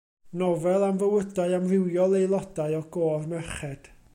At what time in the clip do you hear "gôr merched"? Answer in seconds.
2.97-3.93